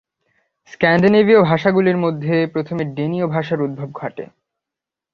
স্ক্যান্ডিনেভীয় 0.71 1.41
ভাষাগুলির 1.41 1.97
মধ্যে 1.97 2.35
প্রথমে 2.47 2.83
ডেনীয় 2.95 3.27
ভাষার 3.27 3.59
উদ্ভব 3.61 3.89
ঘটে। 3.91 4.25